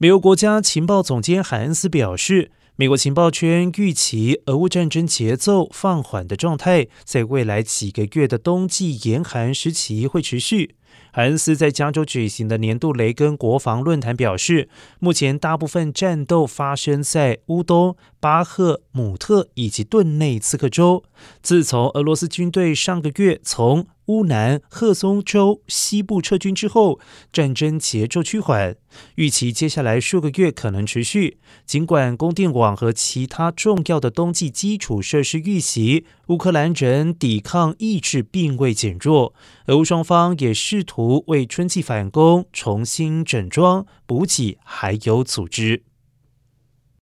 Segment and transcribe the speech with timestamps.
[0.00, 10.76] 美国国家情报总监海恩斯表示，美国情报圈预期俄乌战争节奏放缓的状态，在未来几个月的冬季严寒时期会持续。
[11.12, 14.68] 海恩斯在加州举行的年度雷根国防论坛表示，
[15.00, 21.02] 目前大部分战斗发生在乌东、巴赫姆特以及顿内茨克州。
[21.42, 26.98] 自从俄罗斯军队上个月从乌南赫松州西部撤军之后，
[27.32, 28.76] 战争节奏趋缓，
[29.16, 31.38] 预期接下来数个月可能持续。
[31.66, 39.34] 尽管供电网和其他重要的冬季基础设施遇袭，乌克兰人抵抗意志并未减弱。
[39.66, 45.87] 俄乌双方也是试图为春季返工重新整装、补给还有组织。